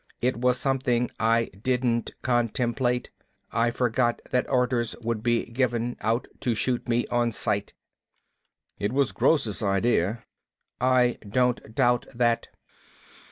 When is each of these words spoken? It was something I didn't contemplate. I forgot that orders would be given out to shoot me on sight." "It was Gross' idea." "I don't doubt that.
It 0.19 0.37
was 0.37 0.57
something 0.57 1.11
I 1.19 1.51
didn't 1.61 2.15
contemplate. 2.23 3.11
I 3.51 3.69
forgot 3.69 4.19
that 4.31 4.49
orders 4.49 4.95
would 4.99 5.21
be 5.21 5.45
given 5.51 5.95
out 6.01 6.27
to 6.39 6.55
shoot 6.55 6.89
me 6.89 7.05
on 7.11 7.31
sight." 7.31 7.75
"It 8.79 8.93
was 8.93 9.11
Gross' 9.11 9.61
idea." 9.61 10.25
"I 10.79 11.19
don't 11.29 11.75
doubt 11.75 12.07
that. 12.15 12.47